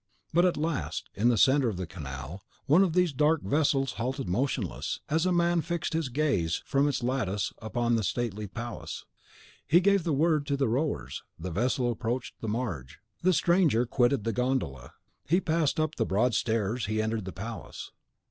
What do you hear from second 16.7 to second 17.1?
he